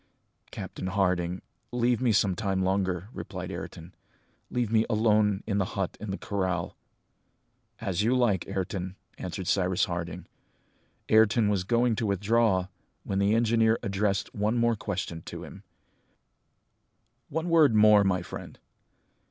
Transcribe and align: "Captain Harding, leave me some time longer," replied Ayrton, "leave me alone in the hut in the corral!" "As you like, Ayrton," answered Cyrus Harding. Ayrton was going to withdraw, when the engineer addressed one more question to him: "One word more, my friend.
"Captain 0.49 0.87
Harding, 0.87 1.43
leave 1.71 2.01
me 2.01 2.11
some 2.11 2.35
time 2.35 2.63
longer," 2.63 3.09
replied 3.13 3.51
Ayrton, 3.51 3.93
"leave 4.49 4.71
me 4.71 4.83
alone 4.89 5.43
in 5.45 5.59
the 5.59 5.75
hut 5.77 5.95
in 5.99 6.09
the 6.09 6.17
corral!" 6.17 6.75
"As 7.79 8.01
you 8.01 8.17
like, 8.17 8.47
Ayrton," 8.47 8.95
answered 9.19 9.45
Cyrus 9.47 9.85
Harding. 9.85 10.25
Ayrton 11.09 11.49
was 11.49 11.63
going 11.63 11.95
to 11.97 12.07
withdraw, 12.07 12.65
when 13.03 13.19
the 13.19 13.35
engineer 13.35 13.77
addressed 13.83 14.33
one 14.33 14.57
more 14.57 14.75
question 14.75 15.21
to 15.25 15.43
him: 15.43 15.61
"One 17.29 17.47
word 17.47 17.75
more, 17.75 18.03
my 18.03 18.23
friend. 18.23 18.57